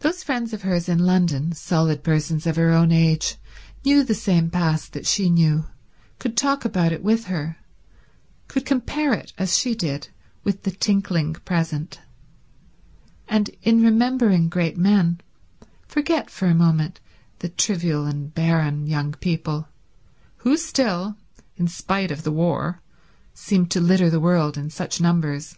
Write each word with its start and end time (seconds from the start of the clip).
Those 0.00 0.22
friends 0.22 0.52
of 0.52 0.60
hers 0.60 0.90
in 0.90 0.98
London, 0.98 1.54
solid 1.54 2.02
persons 2.04 2.46
of 2.46 2.56
her 2.56 2.68
own 2.70 2.92
age, 2.92 3.36
knew 3.82 4.04
the 4.04 4.14
same 4.14 4.50
past 4.50 4.92
that 4.92 5.06
she 5.06 5.30
knew, 5.30 5.64
could 6.18 6.36
talk 6.36 6.66
about 6.66 6.92
it 6.92 7.02
with 7.02 7.28
her, 7.28 7.56
could 8.46 8.66
compare 8.66 9.14
it 9.14 9.32
as 9.38 9.56
she 9.58 9.74
did 9.74 10.10
with 10.42 10.64
the 10.64 10.70
tinkling 10.70 11.32
present, 11.46 11.98
and 13.26 13.48
in 13.62 13.82
remembering 13.82 14.50
great 14.50 14.76
men 14.76 15.22
forget 15.88 16.28
for 16.28 16.44
a 16.46 16.54
moment 16.54 17.00
the 17.38 17.48
trivial 17.48 18.04
and 18.04 18.34
barren 18.34 18.86
young 18.86 19.12
people 19.14 19.68
who 20.44 20.58
still, 20.58 21.16
in 21.56 21.68
spite 21.68 22.10
of 22.10 22.22
the 22.22 22.32
war, 22.32 22.82
seemed 23.32 23.70
to 23.70 23.80
litter 23.80 24.10
the 24.10 24.20
world 24.20 24.58
in 24.58 24.68
such 24.68 25.00
numbers. 25.00 25.56